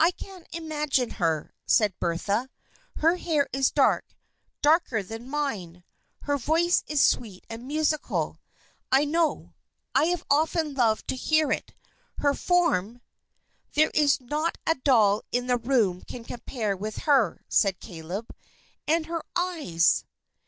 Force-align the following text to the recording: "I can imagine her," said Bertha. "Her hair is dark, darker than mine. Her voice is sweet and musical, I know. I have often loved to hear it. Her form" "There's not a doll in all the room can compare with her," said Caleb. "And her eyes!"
"I 0.00 0.10
can 0.10 0.44
imagine 0.50 1.10
her," 1.22 1.54
said 1.66 1.96
Bertha. 2.00 2.50
"Her 2.96 3.14
hair 3.16 3.46
is 3.52 3.70
dark, 3.70 4.16
darker 4.60 5.04
than 5.04 5.30
mine. 5.30 5.84
Her 6.22 6.36
voice 6.36 6.82
is 6.88 7.00
sweet 7.00 7.46
and 7.48 7.64
musical, 7.68 8.40
I 8.90 9.04
know. 9.04 9.54
I 9.94 10.06
have 10.06 10.24
often 10.28 10.74
loved 10.74 11.06
to 11.10 11.14
hear 11.14 11.52
it. 11.52 11.74
Her 12.18 12.34
form" 12.34 13.02
"There's 13.74 14.20
not 14.20 14.58
a 14.66 14.74
doll 14.74 15.22
in 15.30 15.48
all 15.48 15.56
the 15.58 15.62
room 15.64 16.02
can 16.08 16.24
compare 16.24 16.76
with 16.76 16.96
her," 17.06 17.44
said 17.48 17.78
Caleb. 17.78 18.34
"And 18.88 19.06
her 19.06 19.22
eyes!" 19.36 20.04